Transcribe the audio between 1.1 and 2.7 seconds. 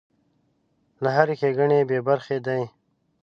هرې ښېګڼې بې برخې دی.